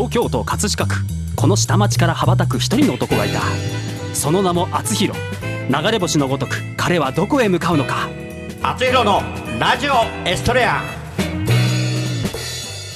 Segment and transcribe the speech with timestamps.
[0.00, 0.96] 東京都葛飾区。
[1.36, 3.42] この下町から羽ばたく一人の男がいた。
[4.14, 5.20] その名も厚弘。
[5.68, 8.08] 流れ星のごとく彼はどこへ向かうのか。
[8.62, 9.20] 厚弘の
[9.58, 9.92] ラジオ
[10.26, 10.80] エストレア。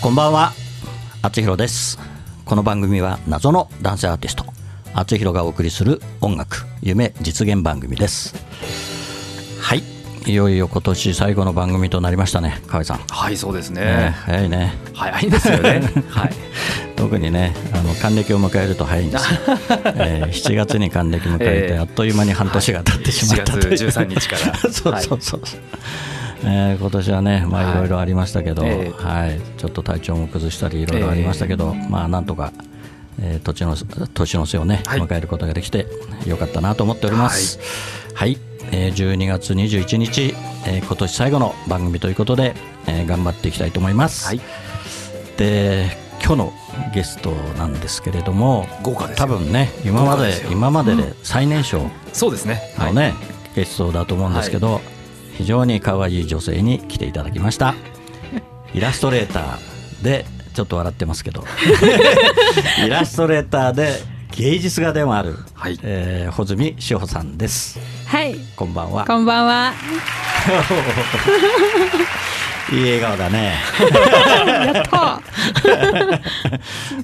[0.00, 0.54] こんばんは。
[1.20, 1.98] 厚弘です。
[2.46, 4.46] この番組は謎の男性アーティスト
[4.94, 8.34] 厚弘がお送りする音楽夢実現番組です。
[8.34, 8.93] は
[10.26, 12.98] いいよいよ今年最後の番組となりましたね河合さん。
[12.98, 13.82] はいそうですね。
[13.82, 14.72] ね早いね。
[14.94, 15.82] 早いですよね。
[16.08, 16.32] はい。
[16.96, 19.40] 特にねあの還暦を迎えると早いんですよ、
[19.96, 21.80] えー、7月に還暦迎えて、えー。
[21.80, 24.56] あっという間に半年が経ってしまったという、7月13日から。
[24.72, 25.40] そうそうそう、
[26.44, 27.72] えー今年はね、まあ、はい。
[27.72, 29.40] いろいろありましたけど、えはい。
[29.58, 32.52] ちょっと体調も崩したりいろいろありましたけど、まあなんとか、
[33.20, 33.76] えー、年の
[34.14, 35.00] 年の瀬をね、はい。
[35.00, 35.86] 迎えることができて
[36.26, 37.58] よかったなと思っております。
[38.14, 38.38] はい、
[38.72, 40.34] えー12月21日、
[40.66, 42.54] えー今年最後の番組ということで、
[42.86, 44.26] えー頑張っていきたいと思います。
[44.26, 44.40] はい。
[45.36, 46.52] で今日の
[46.94, 49.26] ゲストなんですけれども豪華ですよ。
[49.26, 52.62] 多分ね今まで今までで最年少そうですね。
[52.78, 53.14] のね、
[53.54, 54.80] ゲストだと思うんですけど、
[55.36, 57.74] 非常に可愛い女性に来ていただきました。
[58.74, 61.44] イラストレーターでちょっと笑ってますけど。
[62.84, 64.00] イラストレーターで
[64.36, 65.78] 芸術家でもある、はい。
[65.82, 69.04] えー穂積志保さんですはい、こんばんは。
[69.04, 69.72] こんばんは。
[72.72, 73.54] いい笑顔だね。
[74.74, 75.20] やった。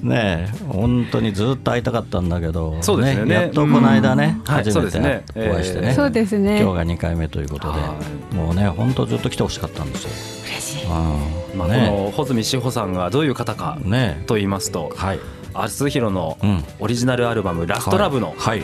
[0.01, 3.35] ねえ本当にずっと会いたかったんだけどそうですよね。
[3.35, 4.53] やっとこの間ね、うん。
[4.53, 5.23] はい初めてそうですね。
[5.35, 5.95] お会いしてね、えー。
[5.95, 6.61] そうですね。
[6.61, 7.95] 今日が2回目ということで、は
[8.33, 10.09] もうね本当ずっと来てほしかったんですよ。
[10.47, 10.85] 嬉しい。
[10.85, 11.57] うん。
[11.57, 15.19] まあ、こねの穂積志保さんがどういう方かねと言いますとはい、
[15.53, 16.63] 厚弘のうん。
[16.79, 18.63] オリジナルアルバム「ラストラブのはい、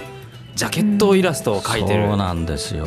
[0.58, 2.86] ジャケットイラストを描いてるそうなんですよ、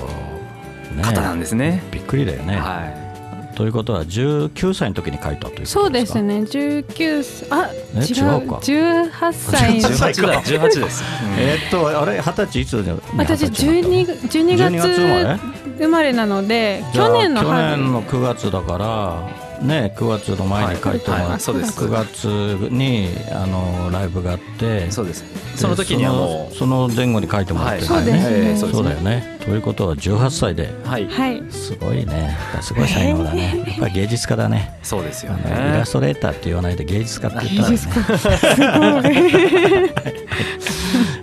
[0.97, 1.83] ね方なんですね。
[1.93, 5.81] びっくりだよね、はということは19歳の時に書いたということですか？
[5.83, 6.45] そうですね。
[6.47, 8.61] 十九歳、あ、え違う違うか？
[8.63, 9.35] 十八い。
[9.35, 9.81] 歳。
[9.81, 11.05] 18だ18です。
[11.39, 15.25] えーっとあれ二十歳いつで私十二十二12月生まれ？
[15.25, 15.41] 月
[15.79, 17.85] 生まれなので、去年の去年春。
[17.85, 21.31] の9月だからね9月の前に書いてもらって、はい。
[21.31, 21.41] はい。
[21.41, 21.81] そうです。
[21.85, 22.25] 9月
[22.71, 25.25] にあのライブがあってそうです。
[25.57, 28.59] その時にはもそのその前後に書いてもらってるね、はい。
[28.59, 29.39] そうだよね。
[29.45, 30.65] ということは18歳で。
[30.85, 31.07] うはい。
[31.09, 31.43] はい。
[31.51, 32.37] すごいね。
[32.61, 33.65] すごい才能だね。
[33.67, 34.79] やっぱり芸術家だね。
[34.83, 35.93] そうですよあのイねラス。
[35.93, 37.75] トレーターって言わないで芸術家って言ったらね。
[37.75, 37.77] いい。
[37.77, 38.01] ですか。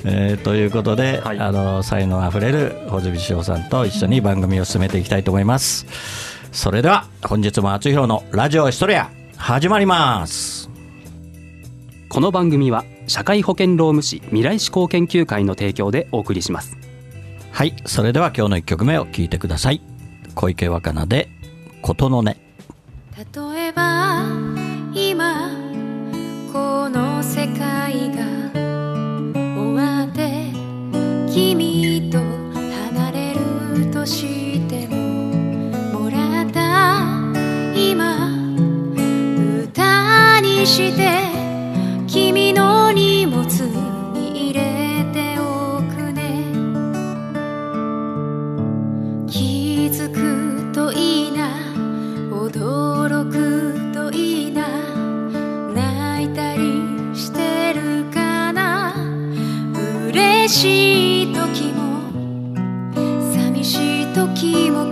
[0.10, 1.40] えーということで、はい。
[1.40, 5.86] あの才能あふれる穂積志保さんと一緒に番組を進めていきたいと思います
[6.58, 10.72] それでは本日も厚弘のラジオエストレア始まります。
[12.10, 16.76] この番組は社会保険労務士未来志向研究会の提供でお送りします。
[17.52, 19.82] はいそれでは今日の1曲目を聴いてください。
[20.34, 21.30] 小池若菜で
[21.84, 22.38] 「琴の音」例
[23.68, 24.26] えば
[24.96, 25.52] 今
[26.52, 28.26] この世界が
[29.56, 30.48] 終わって
[31.32, 32.27] 君と
[40.78, 41.10] して
[42.06, 43.44] 君の荷物
[44.14, 46.44] に入れておくね。
[49.26, 51.50] 気づくといいな
[52.30, 54.68] 驚くといいな
[55.74, 56.62] 泣いたり
[57.16, 58.94] してるかな。
[60.10, 62.12] 嬉しい時も
[63.34, 64.92] 寂しい時も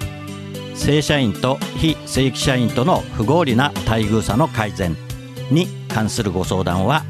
[0.81, 4.97] 正社員と非正規社員との不合理な待遇差の改善
[5.51, 7.03] に関するご相談は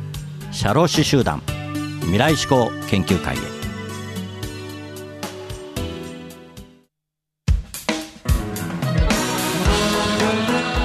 [0.52, 1.42] 社労士集団
[2.02, 3.40] 未来志向研究会へ。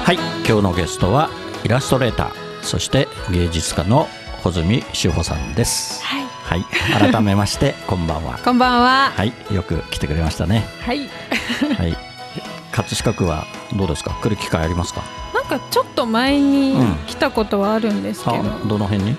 [0.05, 0.15] はい
[0.47, 1.29] 今日のゲストは
[1.65, 4.07] イラストレーターそして芸術家の
[4.41, 6.01] 穂積志保さんです。
[6.05, 6.21] はい。
[6.21, 8.37] はい改めましてこんばんは。
[8.45, 9.11] こんばんは。
[9.13, 10.65] はいよく来てくれましたね。
[10.79, 11.09] はい。
[11.77, 12.06] はい
[12.77, 13.45] 葛飾区は
[13.75, 14.11] どうですか？
[14.21, 15.01] 来る機会ありますか？
[15.33, 16.95] なんかちょっと前にうん。
[17.07, 19.17] 来たことはあるんですけど、あどの辺に？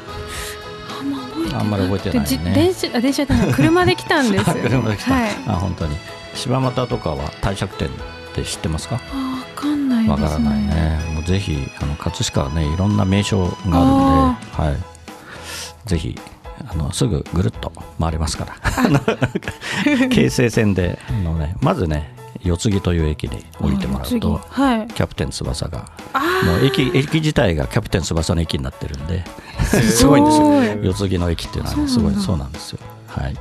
[1.54, 2.52] あんまり覚えてないね。
[2.54, 5.30] 電車あ電車じゃない車で来たんです 車で来た、はい。
[5.48, 5.96] あ本当に。
[6.34, 7.90] 柴又とかは帝釈天っ
[8.34, 9.00] て知ってますか？
[9.12, 10.22] あわかんないですね。
[10.24, 11.00] わからないね。
[11.14, 16.16] もうぜひあの葛飾はねいろんな名所があるんで、はい、ぜひ
[16.70, 18.56] あのすぐぐるっと回れますから。
[20.10, 24.88] 京成線であの、ね、まずね四つ木という駅に降りてもらう次とはい。
[24.88, 29.24] キャプテン翼があもう駅駅自体がキャプテン翼の駅になってるんで
[29.58, 30.84] すごいんですよ。
[30.84, 32.78] 四つ木の駅っていうのは、ね、すごいそうなんですよ。
[33.08, 33.34] はい。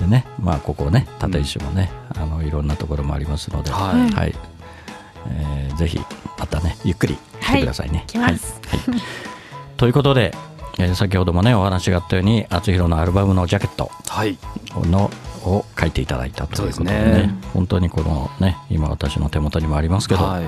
[0.00, 4.10] でねまあここね立石もね、あのいろんなところもありますのでははい。
[4.10, 4.34] はい、
[5.28, 6.00] えーぜひ
[6.38, 8.90] またねゆっくり来てくださいね、来ますはい。
[8.90, 9.02] はい。
[9.76, 10.34] ということで、
[10.78, 14.38] えー先ほどもねお話があったように厚弘のアルバムのジャケットはい。
[14.84, 15.10] の
[15.44, 17.34] を書いていただいたということでねね。
[17.54, 20.44] 本当にこのね今私の手元にもありますけど、はい。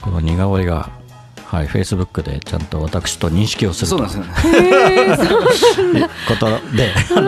[0.00, 0.90] この似顔絵が、
[1.46, 3.98] はい、フェイスブックでちゃんと私と認識をすると。
[4.02, 4.08] いう
[6.26, 7.20] ことで、あ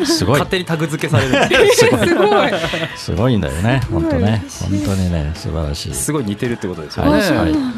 [0.00, 0.38] のすごい。
[0.38, 1.46] 勝手にタグ付けされる。
[1.46, 2.50] んですすごい。
[2.96, 5.94] すごいんだよね、本当ね、本当にね、素晴らしい。
[5.94, 7.26] すごい似てるってことですよはい、ね、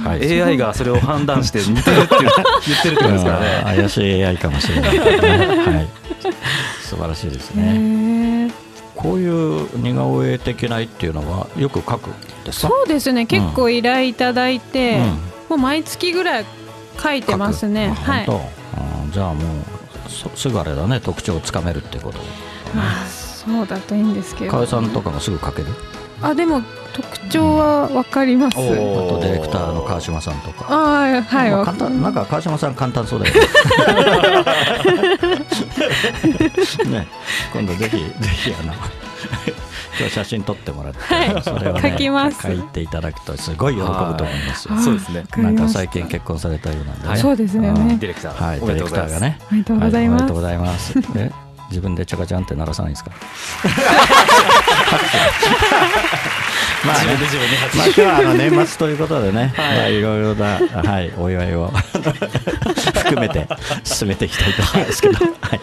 [0.04, 0.42] はい、はい。
[0.42, 2.33] AI がそれを判断して似てるって言っ
[2.83, 3.62] てるってことですかね。
[3.64, 4.99] 怪しい AI かもしれないね。
[5.00, 5.07] は
[5.81, 5.88] い。
[6.83, 8.41] 素晴らしいですへね。
[8.96, 12.52] ーこういう似顔絵的な絵っていうのはよく描く。
[12.52, 13.26] そうですね。
[13.26, 15.04] 結構依頼いただいて、うん。
[15.04, 16.44] もう毎月ぐらい
[17.00, 17.90] 書いてますね。
[17.90, 18.28] はい。
[19.12, 21.00] じゃあもうそすぐあれだね。
[21.00, 22.18] 特徴をつかめるってこと。
[22.75, 24.50] まあそうだといいんですけど。
[24.50, 25.68] 川合さんとかもすぐ描ける？
[26.23, 26.62] あでも
[26.93, 28.67] 特徴はわかります、あと
[29.21, 30.67] ディレクターの川島さんとか。
[30.69, 33.41] ああはいわまあ簡単なんか川島さん簡単そうだよね。
[36.91, 37.07] ね、
[37.52, 38.73] 今度ぜひぜひあの
[39.99, 41.43] 今日写真撮ってもらって、はい。
[41.43, 42.43] それをね書きます。
[42.43, 44.12] 書いていただくとすごい喜ぶと思い
[44.47, 45.25] ますそうですね。
[45.37, 45.79] なんかました。
[45.81, 47.09] 最近結婚されたようなんでね。
[47.09, 47.88] はいそうですようん。
[47.88, 49.38] ねディレクター、はい、ディレクターがね。
[49.50, 50.21] おめでとうございます。
[50.21, 51.41] はおめでとうございます。
[51.73, 53.11] え自分でちゃかちゃんって鳴らさないんですか？
[56.85, 57.17] まあね、
[57.76, 61.69] まあ今日はあの年末ということでね、まあいろいろなはいお祝いを
[63.05, 63.47] 含めて
[63.85, 65.25] 進めていきたいと思いますけど、は
[65.57, 65.61] い。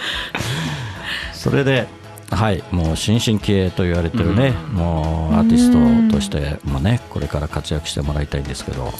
[1.33, 1.87] それで。
[2.31, 5.71] はい、もう新進気鋭と言われてるね、もうアーティス
[6.11, 8.93] トとしてもね、これから活躍してもらいたいんですけど、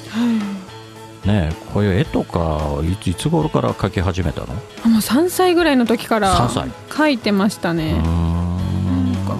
[1.26, 4.48] ね、こういう絵とかいついつ頃から描き始めたの？
[4.86, 6.72] あもう3歳ぐらいの時から3歳。
[6.98, 8.02] 書いてましたね。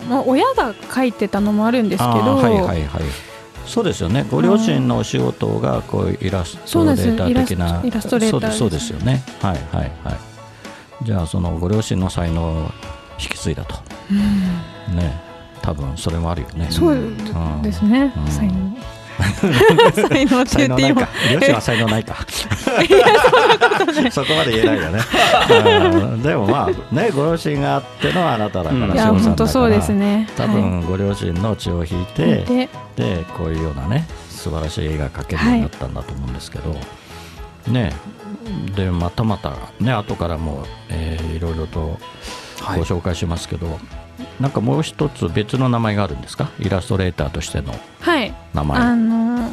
[0.10, 3.04] まあ、親が書いてたのもあるんですけど、はいはいはい。
[3.66, 4.26] そうですよね。
[4.30, 7.82] ご両親のお仕事がこうイラストレーター的な。
[7.84, 9.24] イラストレーターそうですよね。
[9.42, 10.20] はいはいはい。
[11.04, 12.72] じゃあそのご両親の才能を
[13.20, 13.76] 引き継いだと。
[14.10, 15.22] ね
[15.62, 16.68] 多分それもあるよね。
[16.72, 16.98] そう
[17.62, 18.28] ですね、うん。
[18.28, 18.54] 才能
[19.20, 21.10] 才能って言って今才能ないか。
[21.34, 22.04] 両親は才能ない。
[22.04, 22.16] か
[24.12, 25.00] そこまで言えないよね。
[25.50, 26.22] うん。
[26.22, 30.30] でもまあねご両親があってのあなただから、うんいや本当そうですね。
[30.38, 36.76] 多分ご両親の血を引いて、はい、ででこういうようなね素晴らしい絵が描けるようになったんだと思うんですけど、
[37.68, 37.94] ね。
[38.76, 42.00] でまたまたね後からも、えーいろいろと
[42.62, 42.80] はい。
[42.80, 43.80] ご紹介しますけど、
[44.40, 46.50] なんかもう一つ別の名前があるんですか？
[46.60, 48.34] イラストレーターとしてのはい。
[48.54, 48.80] 名前。
[48.80, 49.50] あの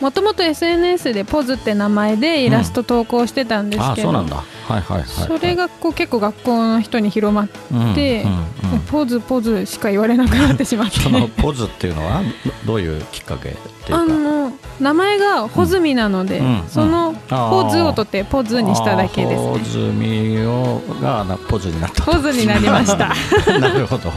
[0.00, 4.36] もともと SNS でポズって名前でイラスト投稿してたんですあけど、そうなんだ。
[4.36, 4.42] は
[4.78, 8.80] いはいはい、はい、それがこう結構学校の人に広まって、うんうんうん。
[8.90, 11.00] ポズポズしか言われなくなってしまって。
[11.00, 12.22] そのポズっていうのは
[12.64, 14.37] どどういうきっかけっていうあかの
[14.80, 19.48] 名前が穂積なので、うんそのポズを取ってポズにしただけですね。
[19.48, 23.14] あーポズミをがなポズになったポズになりました。
[23.58, 24.10] なるほど。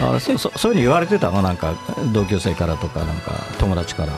[0.00, 1.42] あそそそういうふうに言われてたの？
[1.42, 1.74] なんか
[2.12, 4.12] 同級生からとかなんか友達から。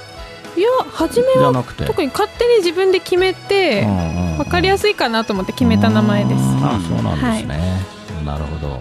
[0.57, 1.53] いや初めは
[1.87, 6.41] 特に勝手に自分で決めて分分かりやすいかなと思って決めた名前です。
[6.63, 7.83] あそうなんですね、
[8.25, 8.81] なるほど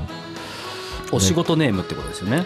[1.11, 2.45] お仕事ネームってことですよね。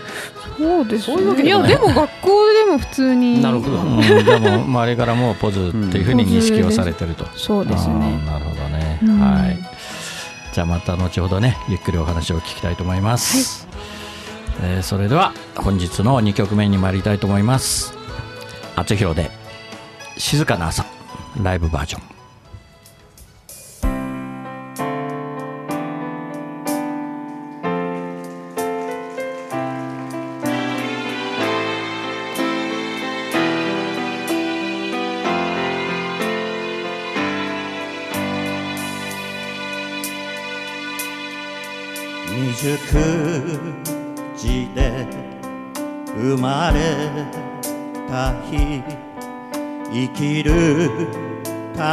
[0.57, 3.41] そうですいやでも学校でも普通に。
[3.41, 3.77] なるほど。
[3.77, 8.21] うん、でも周りからもうポズっていうふうに認識をされてると、そうですね。
[8.25, 9.19] なるほどね、うん。
[9.19, 9.57] はい。
[10.53, 13.67] じゃあまた後ほどねゆっくりお話を聞きたいと思います、
[14.61, 17.93] えーそれでは本日の2曲目に参りたいと思います。
[18.75, 19.29] 厚弘で
[20.17, 20.85] 静かな朝
[21.41, 22.18] ライブバージョン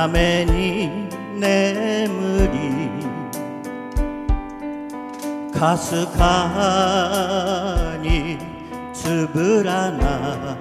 [0.06, 2.58] ために眠り
[5.58, 8.38] かすかに
[8.94, 10.56] つぶらな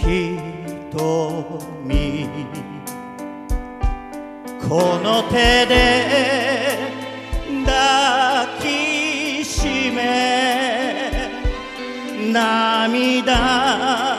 [0.00, 0.38] 瞳
[4.68, 5.74] この手で
[7.66, 9.98] 抱きしめ
[12.32, 14.17] 涙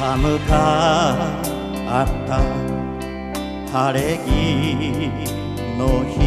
[0.00, 0.54] 寒か
[2.04, 2.40] った。
[3.70, 4.26] 晴れ着
[5.78, 6.18] の日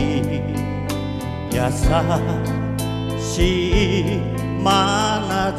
[1.52, 1.58] 優
[3.20, 3.26] し
[4.00, 4.22] い
[4.64, 4.70] 眼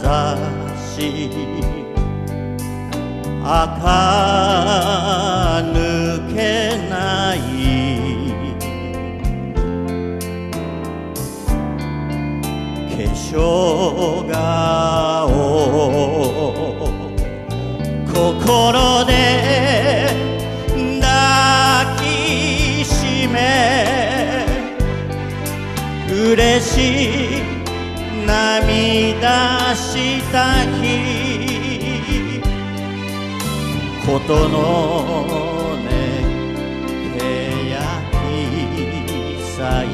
[0.01, 0.39] 差
[0.79, 0.95] し。
[3.47, 3.61] 垢
[5.75, 6.39] 抜け
[6.89, 7.39] ない
[12.89, 14.84] 化粧顔
[18.47, 20.07] 心で
[21.01, 24.45] 抱きしめ
[26.11, 26.75] 嬉し
[27.39, 27.43] い
[28.27, 30.83] 涙した日
[34.07, 35.89] ことのね
[37.19, 37.75] けや
[38.29, 39.87] ひさい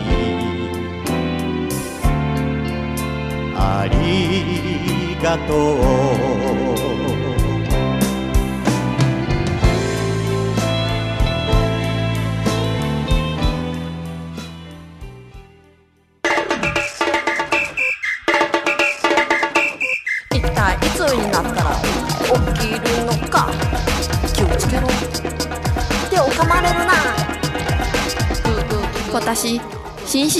[3.57, 3.95] あり
[5.23, 6.60] がとう。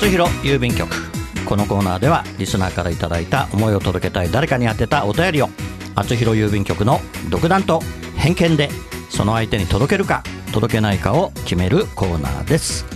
[0.00, 0.88] 厚弘郵便局。
[1.44, 5.50] このコーナーではリスナーからいただいた思いを届けたい誰かに宛てたお便りを
[5.94, 7.82] 厚弘郵便局の独断と
[8.16, 8.70] 偏見で
[9.10, 10.22] その相手に届けるか
[10.54, 12.86] 届けないかを決めるコーナーです。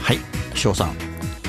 [0.00, 0.18] はい
[0.56, 0.96] 翔さん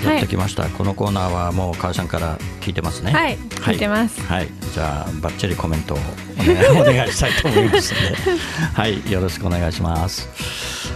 [0.05, 3.11] やってきました、このコーナーはもう川合さんから聞いてますね。
[3.13, 4.21] はい聞いてます。
[4.21, 8.39] はい、じゃあバッチリコメントをお願いお願いしたいと思いますので。
[8.75, 10.29] はいよろしくお願いします。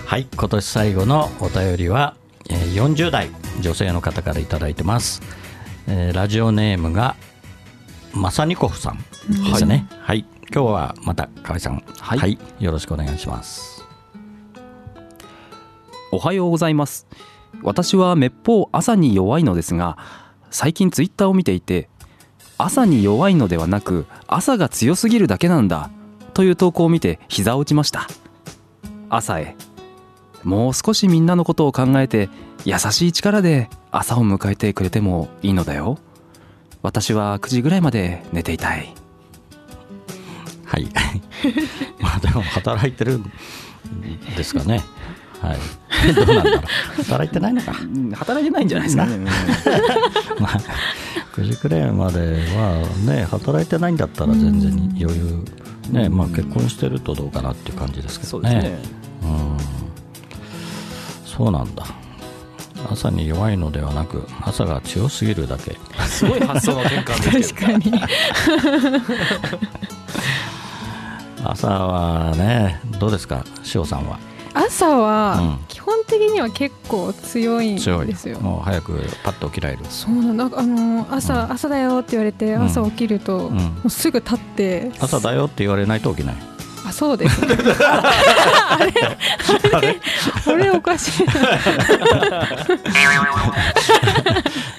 [0.05, 2.20] はい今年最後のお便りは、えー
[2.71, 5.21] 40代女性の方からいただいてます、
[5.87, 7.15] えーラジオネームが
[8.13, 9.87] マサニコフさんですね。
[9.99, 11.83] はい、今日はまた河合さん。
[11.99, 12.37] はい。
[12.59, 13.85] よろしくお願いします。
[16.11, 17.07] おはようございます。
[17.61, 19.97] 私はめっぽう朝に弱いのですが
[20.49, 21.89] 最近ツイッターを見ていて
[22.57, 25.89] 朝に弱いのではなく朝が強すぎるだけなんだ
[26.33, 28.07] という投稿を見て膝を打ちました。
[29.09, 29.55] 朝へ。
[30.43, 32.29] もう少しみんなのことを考えて
[32.65, 35.97] 優しい力で朝を迎えてくれてもいいのだよ。
[36.81, 38.93] 私は9時ぐらいまで寝ていたい。
[40.65, 40.87] はい。
[41.99, 43.31] まあでも働いてるん
[44.35, 44.81] ですかね。
[45.41, 45.57] はい。
[46.13, 46.61] どうなんだろう。
[47.03, 47.73] 働いてないのか。
[48.15, 49.17] 働いてないんじゃないですかね。
[50.39, 50.57] まあ、
[51.35, 52.19] 9時くらいまで
[52.55, 55.43] はね働いてないんだったら全然余裕、
[55.91, 58.51] ねまあ、結婚してるとどうかなっていう感じですけどね。
[58.51, 58.79] そうですね。
[59.23, 59.57] うん。
[61.25, 61.85] そうなんだ
[62.89, 65.77] 朝に弱いのではなく朝が強すぎるだけ。
[66.07, 67.73] すごい発想の転換ですけど。
[67.73, 68.01] 確かに。
[71.43, 73.43] 朝はねどうですか？
[73.73, 74.19] 塩さんは。
[74.53, 75.01] 朝うん。
[75.01, 77.81] は基本的には結構強いんで
[78.15, 79.85] すよ、もう早くパッと起きられる。
[79.89, 82.63] そうなんだあの朝、朝だよって言われてん。
[82.63, 83.57] 朝起きると、うん。
[83.57, 84.91] もうすぐ立って。
[84.99, 86.35] 朝だよって言われないと起きない
[86.85, 87.55] あそうですね。
[87.87, 88.93] あれ？
[89.73, 89.99] あれ？
[90.45, 90.71] これ？
[90.71, 91.25] おかしい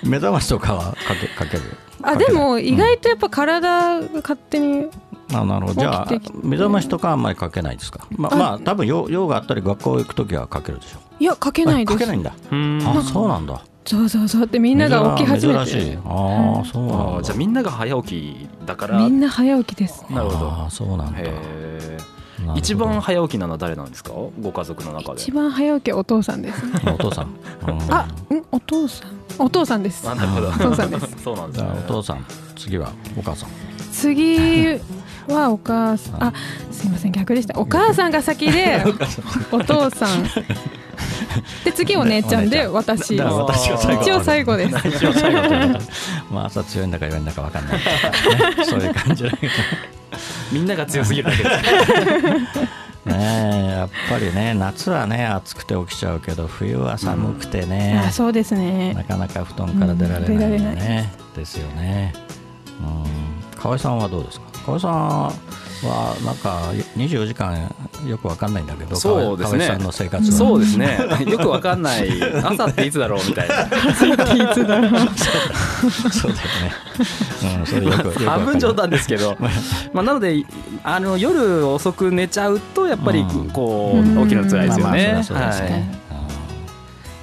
[0.04, 1.62] 目覚ましとかはかけかける
[2.02, 4.86] あでも意外とやっぱ体が勝手に
[5.32, 6.08] あなるほどじゃあ
[6.42, 14.44] 目覚ましとかあんまりかけないですかまあまあ多分用用があったり学校行く時はかけるでしょいやかけないですかけないんだうんあそうなんだそうそうそう。
[14.44, 15.90] ってみんなが起き始め珍しい。
[15.92, 17.22] てああそうなんだ。
[17.22, 18.98] じゃあみんなが早起きだから。
[18.98, 20.50] みんな早起きですなるほど。
[20.50, 21.18] ああそうなんだ。
[22.56, 24.12] 一番早起きなのは誰なんですか？
[24.40, 25.20] ご家族の中で。
[25.20, 26.72] 一番早起きはお父さんですね。
[26.92, 27.26] お父さん。
[27.68, 27.92] うん。
[27.94, 28.08] あん
[28.50, 29.10] お父さん。
[29.38, 30.08] お父さんです。
[30.08, 30.48] あなるほど。
[30.48, 31.16] お父さんです。
[31.22, 31.70] そうなんですね。
[31.72, 32.24] お父さん
[32.56, 33.48] 次はお母さん。
[33.92, 34.36] 次
[35.28, 36.24] はお母さん。
[36.24, 36.32] あ
[36.70, 37.58] すいません逆でした。
[37.58, 38.84] お母さんが先で
[39.52, 40.24] お父さん
[41.64, 44.88] で次お姉ちゃんで私一応最後です。
[44.88, 45.40] 一応最後
[46.30, 47.78] まあ朝強いんだか弱いんだか分かんない。
[47.78, 49.52] ねそういう感じだけど。
[50.52, 51.50] みんなが強すぎるだけで。
[51.50, 51.62] す
[53.08, 53.16] ね
[53.64, 58.94] えやっぱりね夏はね暑くて起きちゃうけど冬は寒くてね、あそうですね。
[58.94, 60.76] なかなか布団から出られないようん
[61.34, 62.12] ですよね。
[62.80, 63.60] うん。
[63.60, 64.46] 河合さんはどうですか？
[64.66, 65.32] 河合さん
[65.86, 67.74] はなんか24時間
[68.06, 69.66] よくわかんないんだけどそうですね。
[69.66, 70.36] 河合さんの生活は。
[70.38, 70.98] そうですね。
[71.26, 72.22] よくわかんない。
[72.44, 73.68] 朝っていつだろうみたいな。
[73.96, 74.26] そうだ
[74.74, 74.90] よね、
[77.58, 79.36] うん、それよく半分冗談ですけど、
[79.92, 80.44] まあ、なので
[80.84, 83.50] あの夜遅く寝ちゃうとやっぱりうん。
[83.50, 85.24] こう起きるの辛いですよね。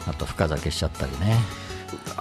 [0.06, 1.38] まあと深酒しちゃったりね。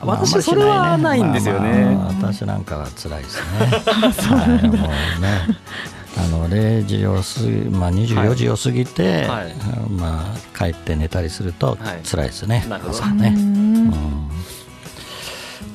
[0.01, 1.97] 私まあそれはないんですよね。
[2.21, 3.67] 私なんかは辛いですね。
[4.37, 4.89] はい、もうね。
[6.19, 9.55] あの0時を過ぎ、まあ、24時を過ぎて、はい。
[9.91, 12.01] まあ、帰って寝たりするとはい。
[12.03, 12.95] 辛いですね、なるほど。
[12.95, 13.77] 朝ね、うん。
[13.77, 14.29] うん。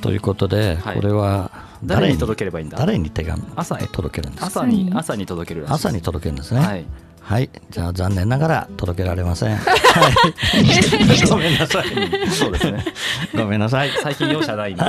[0.02, 0.96] ということで、はい。
[0.96, 1.52] これは
[1.84, 2.78] 誰に届ければいいんだ？
[2.78, 3.88] 誰に手紙朝へ。
[3.88, 4.48] 届けるんですか？
[4.48, 5.88] 朝に朝に届けるらしいです。
[5.88, 6.86] 朝に届けるんですね。
[7.24, 7.42] はい。
[7.44, 9.56] はい、じゃあ残念ながら届けられません。
[9.56, 11.86] はい、 ごめんなさい。
[12.30, 12.86] そうですね。
[13.34, 13.92] ごめんなさい。
[14.02, 14.84] 最近容赦ないんで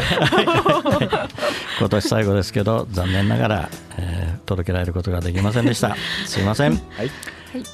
[1.78, 5.96] 今年最後ですけど残念ながら、えー届けられることができませんでした。
[6.26, 6.72] すいません。
[6.72, 7.10] はい。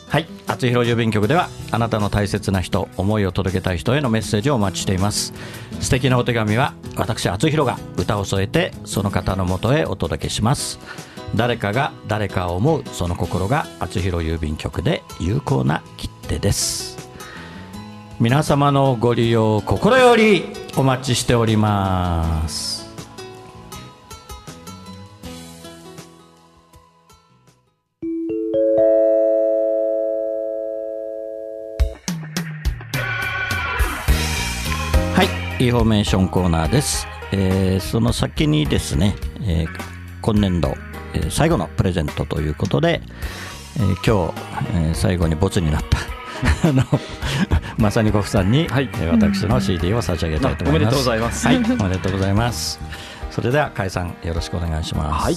[0.09, 0.27] はい。
[0.47, 5.33] 厚弘郵便局ではあなたの大切な人思いを届けたい人へのメッセージをお待ちしています。
[5.81, 10.79] 素敵なお手紙は私厚弘が歌を添えてその方のもとへお届けします
[11.37, 17.09] 誰かが誰かを思うその心が厚弘郵便局で有効な切手です
[18.19, 20.45] 皆様のご利用心より
[20.77, 22.81] お待ちしております
[35.15, 35.25] は
[35.59, 37.07] い、インフォメーションコーナーです。
[37.33, 39.69] えーその先にですね、えー
[40.23, 40.75] 今年度、
[41.15, 43.03] えー最後のプレゼントということで、
[43.77, 44.41] えー今日、
[44.75, 45.99] えー最後にボツになった
[46.69, 46.83] あの
[47.79, 48.89] まさにご夫さんに、はい。
[48.95, 50.91] えー私の CD を差し上げたいと思います。
[50.91, 51.47] あおめでとうございます。
[51.47, 52.81] はい、おめでとうございます。
[53.31, 55.25] それでは、かいさん、よろしくお願いします。
[55.25, 55.37] はい。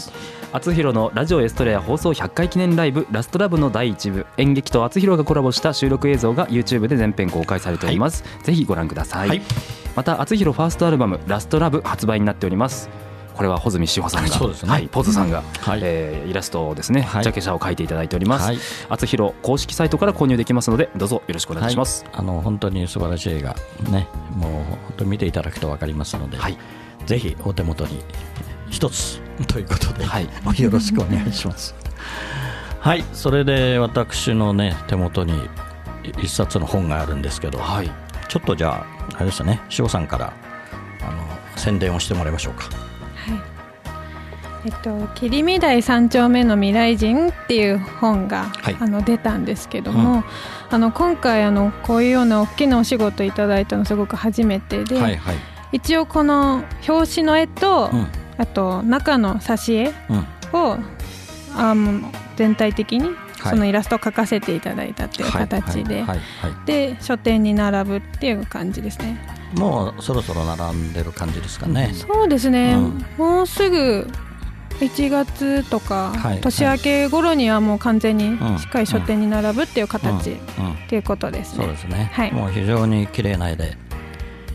[0.51, 4.25] 厚弘のラジオエストレア放送100回記念ライブラストラブの第1部。
[4.37, 9.41] 演劇と厚弘がコラボした収録映像が YouTube で全編公開されております、ぜひご覧ください、はい。
[9.95, 12.89] また厚弘ファーストアルバム「ラストラブ発売になっております
[13.33, 14.55] これは穂積志保さんがね。
[14.67, 15.79] はい、ポズさんが、はい。
[15.83, 17.23] えーイラストをですね、はい。
[17.23, 18.57] ジャケ写を描いていただいております、はい。
[18.89, 23.55] 厚弘公式サイトから購入できますのでどうぞよろしくお願いします、あの本当に素晴らしい映画
[23.89, 26.57] ねもう本当に見ていただくと分かりますので、はい。
[27.05, 28.01] ぜひお手元に
[28.69, 30.27] 一つということで、はい。
[30.61, 31.75] よろしくお願いします。
[32.79, 33.03] はい。
[33.13, 35.49] それで私のね手元に
[36.21, 37.91] 一冊の本があるんですけど、はい。
[38.27, 40.33] ちょっとじゃああれですね塩さんから
[41.01, 41.23] あの
[41.55, 42.69] 宣伝をしてもらいましょうか
[44.65, 48.77] えっと「切り台三丁目の未来人」っていう本が、はい。
[48.79, 50.23] あの出たんですけども、
[50.69, 55.35] あの今回あのこういうような大きなお仕事いただいたのすごく初めてで、はいはい。
[55.73, 58.07] 一応この表紙の絵と、うん。
[58.37, 60.25] あと中の挿絵うん。
[60.53, 60.77] を
[61.55, 63.51] あの全体的にはい。
[63.51, 66.05] そのイラストを描かせていただいたっていう形で、
[66.65, 69.19] で書店に並ぶっていう感じですね。
[69.55, 73.05] もうそろそろ並んでる感じですかね、そうですね、うん。
[73.17, 74.07] もうすぐ
[74.79, 76.41] 1月とか、はい。
[76.41, 78.59] 年明け頃にはもう完全にうん。
[78.59, 80.37] しっかり書店に並ぶっていう形っ
[80.89, 81.65] ていうことですね。
[81.65, 82.31] そうですね、はい。
[82.31, 83.77] もう非常に綺麗な絵で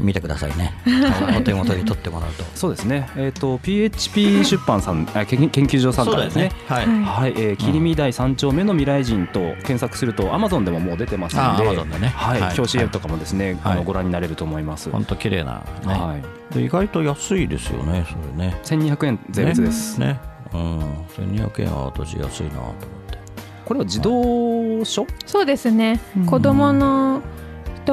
[0.00, 0.74] 見てくださいね。
[1.36, 2.44] お手元に取ってもらうと。
[2.54, 3.08] そうですね。
[3.16, 6.52] えっ、と PHP 出版さんあ研研究所さんからですね。
[6.66, 7.04] はい、はい。
[7.04, 12.08] はい、えー、切り身台三丁目の未来人と検索すると、アマゾンでももう出てますあので、ね。
[12.14, 12.54] はい、はい。
[12.56, 13.78] 表紙絵とかもですね、あはい。
[13.78, 14.90] のご覧になれると思います。
[14.90, 16.16] 本当綺麗なね、は
[16.50, 18.58] い、で意外と安いですよねそれね。
[18.62, 19.98] 千二百円税別です。
[19.98, 20.06] ね。
[20.06, 20.20] ね。
[20.52, 20.80] うん。
[21.16, 23.18] 1200円は私安いなと思って。
[23.64, 25.06] これは児童書？
[25.26, 27.22] そうですね、子供の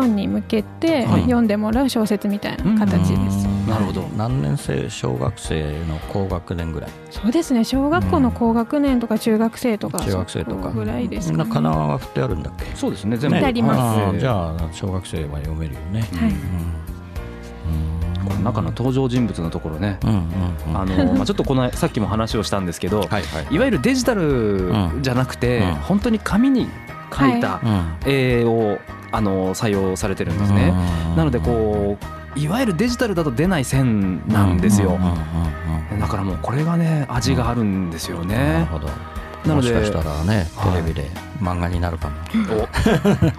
[0.02, 1.22] 人に向けてはい。
[1.22, 3.48] 読んでもらう小説みたいな形です。
[3.48, 3.68] うん。
[3.68, 4.02] なるほど。
[4.18, 4.90] 何年生？
[4.90, 6.90] 小学生の高学年ぐらい？
[7.10, 7.64] そうですね。
[7.64, 10.70] 小学校の高学年とか中学生とか、中学生とか。
[10.72, 11.70] ぐらいですみんなかね。
[11.70, 12.66] 金輪が振ってあるんだっけ？
[12.76, 13.38] そうですね、全部。
[13.38, 14.20] ねあります。
[14.20, 16.30] じゃあ小学生は読めるよね、はい。
[16.30, 16.36] うん。
[18.28, 20.00] この中の登場人物のところね、
[20.74, 23.60] あのまあちょっとこのさっきも話をしたんですけど、はいはいい。
[23.60, 25.74] わゆるデジタルじゃなくて、うん。
[25.76, 26.68] 本当に紙に
[27.12, 27.98] 描いたうん。
[28.06, 28.80] 絵を
[29.16, 30.74] あの採用されてるんですね。
[31.16, 31.98] なのでこ
[32.36, 35.00] ういわゆるデジタルだと出ない線なんですよ。
[36.00, 38.68] だからもうこれがね味があるんですよなるね。
[38.72, 38.88] ほど。
[39.46, 40.72] なのでもしかしたらねはい。
[40.72, 42.16] テレビで漫画になるかも、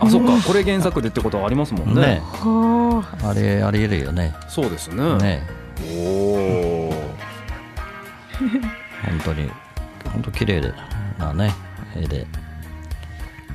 [0.00, 0.46] おあそっか。
[0.46, 2.00] これ原作でってことはありますもんね。
[2.00, 2.22] ね。
[2.42, 4.34] あれありえるよね。
[4.48, 5.18] そうですね。
[5.18, 5.42] ね。
[5.84, 5.88] お
[6.88, 6.92] お。
[9.04, 9.50] 本当に
[10.10, 10.72] 本当綺麗
[11.18, 11.52] なね
[11.94, 12.26] 絵で。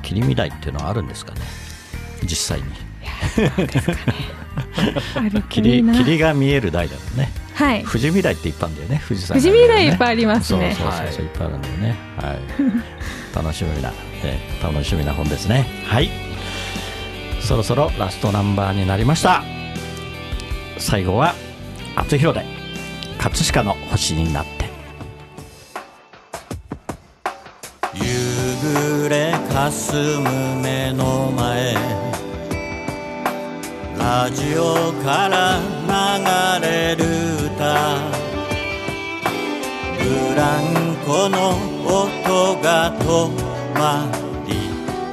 [0.04, 1.42] 切り身台っていうのはあるんですかね
[2.24, 2.66] 実際に。
[5.16, 5.94] ある切りな。
[5.94, 7.32] 霧が見える台だもんね。
[7.54, 7.84] はい。
[7.84, 10.76] 富士見台っていっぱいあるんだよね富士山富士見台いっぱいありますね。
[10.78, 11.28] そうそうそうそうい。
[11.28, 11.96] っぱいあるんだよね。
[12.18, 12.40] はい。
[13.36, 15.66] 楽しみな、え楽しみな本ですね。
[15.88, 16.10] はい。
[17.42, 19.44] そろそろラストナンバーになりました。
[20.78, 21.36] 最後は
[21.96, 22.46] 厚弘で
[23.18, 24.70] 葛飾の星になって。
[27.94, 28.04] 夕
[29.06, 31.91] 暮れかすむ目の前
[34.04, 35.60] ラジオから
[36.60, 37.06] 流れる
[37.46, 37.62] 歌。
[40.00, 40.04] ブ
[40.36, 40.64] ラン
[41.06, 41.38] コの
[41.86, 43.06] 音が止
[43.78, 44.10] ま
[44.48, 44.50] り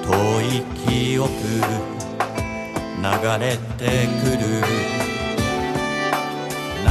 [0.03, 0.09] 遠
[0.41, 1.29] い記憶
[2.97, 3.05] 流
[3.39, 4.43] れてくる。
[6.83, 6.89] 殴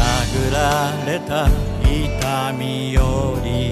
[0.54, 0.62] ら
[1.04, 1.50] れた
[1.82, 3.02] 痛みよ
[3.44, 3.72] り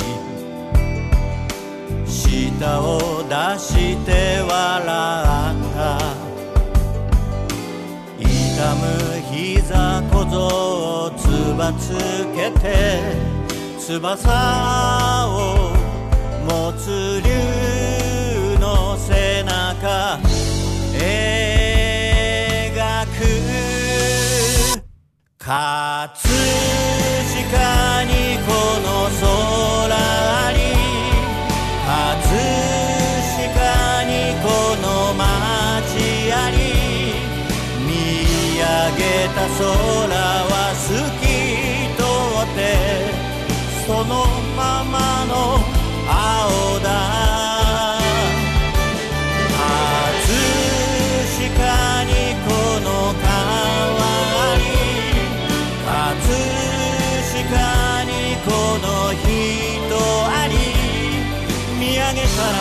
[2.07, 5.24] 舌を出して笑っ
[10.25, 11.93] 膝小僧つばつ
[12.35, 12.65] けて
[13.79, 15.29] 翼を
[16.47, 17.29] 持つ竜
[18.59, 20.19] の背中。
[20.93, 21.03] 描
[23.05, 23.17] く。
[25.37, 25.53] 葛
[27.31, 28.11] 飾に
[28.45, 28.49] こ
[28.81, 28.87] の
[29.21, 29.93] 空
[30.53, 30.59] に。
[30.59, 30.64] 葛
[39.63, 41.23] は透き
[41.95, 42.03] 通
[42.43, 42.59] って
[43.85, 44.13] その
[44.57, 44.93] まま
[45.25, 45.33] の
[46.07, 46.85] 青だ
[49.55, 49.63] 葛
[51.39, 52.11] 飾に
[52.43, 52.47] こ
[52.83, 52.87] の
[53.23, 53.23] 川
[54.57, 54.63] に
[55.85, 55.87] 葛
[57.31, 58.11] 飾に
[58.43, 58.47] こ
[58.83, 58.85] の
[59.23, 59.23] 人
[60.27, 60.53] あり
[61.79, 62.55] 見上げたら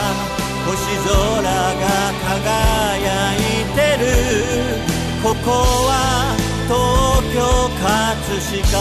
[0.66, 0.70] 星
[1.02, 1.10] 空
[1.42, 1.84] が
[2.22, 3.38] 輝い
[3.74, 4.94] てる。
[5.24, 5.50] ここ
[5.88, 6.36] は
[6.74, 7.40] 東京
[7.80, 8.78] 葛飾。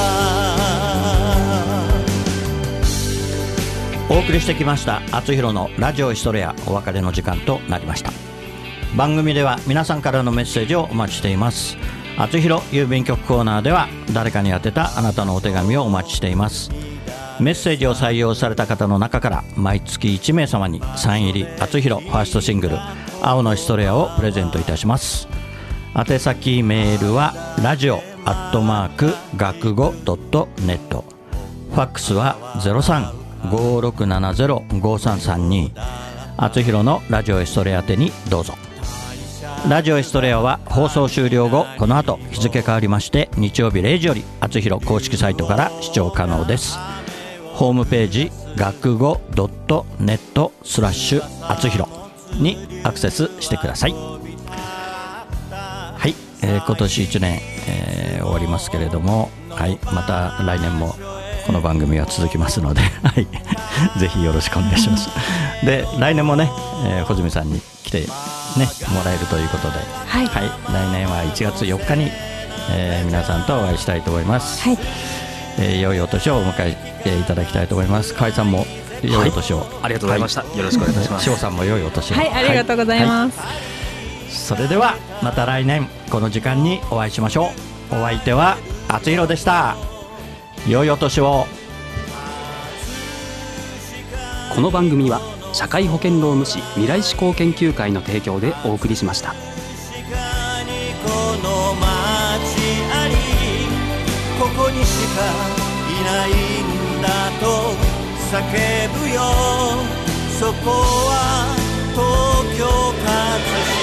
[4.09, 8.11] お送りしてきました「あつひろのラジオヒストレア」お別れの時間となりました。
[8.95, 11.77] 番組では皆さんからのメッセージをお待ちしています。
[12.17, 16.71] 厚弘郵便局コーナーでは誰かに宛てたあなたのお手紙をお待ちしています。
[17.39, 22.77] メッセージを採用された方の中から毎月1名様にサイン入り厚弘ファーストシングル
[23.21, 25.27] 「青のヒストレア」をプレゼントいたします。
[25.95, 31.05] 宛先メールはラジオアットマーク学語ドットネット。
[31.69, 32.35] ファックスは
[33.45, 35.71] 0356705332
[36.35, 38.55] 厚弘のラジオエストレア宛にどうぞ。
[39.69, 46.79] ラジオエストレアは放送終了後この後日付変わりまして日曜日0時より厚弘公式サイトから視聴可能です。
[47.53, 51.87] ホームページ学語 .net スラッシュ厚弘
[52.39, 53.93] にアクセスしてください、
[56.43, 60.95] えー今年1年、えー終わりますけれども、はい、また来年も
[61.45, 63.27] この番組は続きますので、 はい、
[63.99, 65.09] ぜひよろしくお願いします。
[65.65, 66.49] で来年もね、
[66.85, 68.05] えー穂積さんに来て、ね、
[68.89, 70.27] もらえるということで、はい。
[70.27, 72.11] 来年は1月4日に、
[72.71, 74.77] えー皆さんとお会いしたいと思います、はい。
[75.59, 78.13] えー良いお年をお迎ええーいただきたいと思います。
[78.13, 78.65] 河合さんも
[79.03, 80.41] 良いお年を、ありがとうございました。
[80.41, 81.25] よろしくお願いします。
[81.25, 82.15] 翔さんも良いお年を。
[82.15, 83.37] はいありがとうございます、
[84.33, 87.51] それではまた来年この時間にお会いしましょ
[87.91, 87.95] う。
[87.95, 89.75] お相手は厚弘でした。
[90.67, 91.45] 良いお年を。
[94.55, 95.21] この番組は
[95.53, 99.29] 社会保険労務士未来志向研究会の提供でお送りしました。
[99.29, 99.35] こ
[101.43, 101.85] の街
[102.91, 103.15] あり
[104.39, 105.21] ここにしか
[105.89, 107.07] いないんだ
[107.39, 107.73] と
[108.31, 108.41] 叫
[108.99, 109.21] ぶよ。
[110.39, 111.55] そこは
[111.93, 112.03] 東
[112.57, 113.82] 京葛飾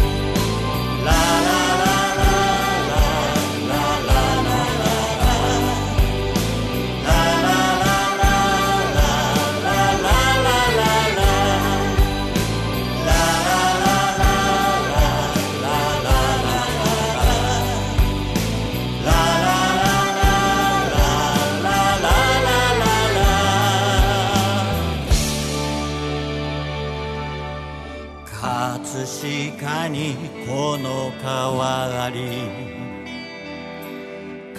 [29.91, 30.15] に
[30.47, 32.81] この川あり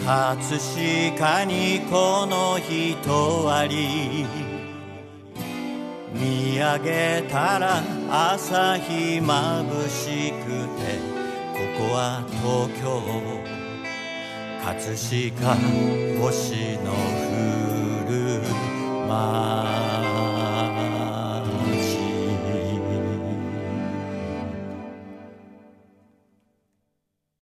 [0.05, 0.37] 葛
[1.17, 4.27] 飾にこの人あり
[6.13, 10.99] 見上げたら朝日まぶしくて
[11.53, 12.83] ここは東京
[14.63, 15.57] 葛飾
[16.21, 16.93] 星の
[17.33, 18.43] 降る
[19.09, 19.82] 街